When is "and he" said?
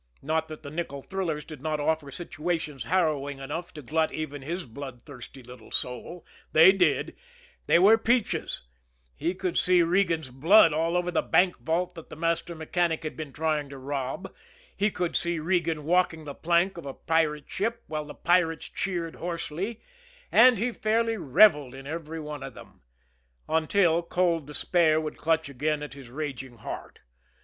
20.31-20.71